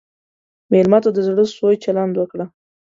[0.71, 2.45] مېلمه ته د زړه سوي چلند وکړه.